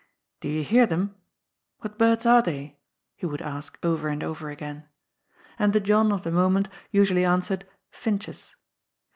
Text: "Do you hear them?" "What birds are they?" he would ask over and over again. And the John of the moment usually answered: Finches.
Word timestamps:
"Do 0.39 0.47
you 0.49 0.63
hear 0.63 0.87
them?" 0.87 1.13
"What 1.81 1.99
birds 1.99 2.25
are 2.25 2.41
they?" 2.41 2.79
he 3.17 3.27
would 3.27 3.39
ask 3.43 3.77
over 3.85 4.07
and 4.07 4.23
over 4.23 4.49
again. 4.49 4.87
And 5.59 5.73
the 5.73 5.79
John 5.79 6.11
of 6.11 6.23
the 6.23 6.31
moment 6.31 6.69
usually 6.89 7.23
answered: 7.23 7.67
Finches. 7.91 8.55